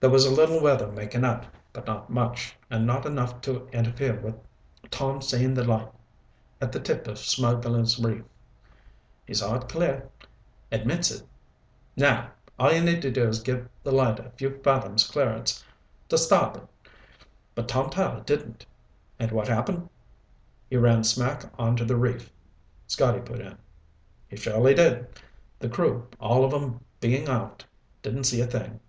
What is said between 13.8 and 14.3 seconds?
the light a